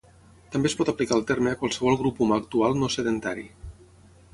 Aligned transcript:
També 0.55 0.69
es 0.69 0.75
pot 0.79 0.91
aplicar 0.93 1.19
el 1.21 1.27
terme 1.33 1.53
a 1.53 1.59
qualsevol 1.61 2.01
grup 2.03 2.25
humà 2.27 2.41
actual 2.45 2.77
no 2.83 2.95
sedentari. 2.97 3.49